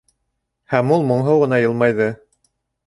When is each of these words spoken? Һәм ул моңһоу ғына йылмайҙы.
Һәм 0.73 0.95
ул 0.97 1.05
моңһоу 1.11 1.45
ғына 1.45 1.61
йылмайҙы. 1.67 2.13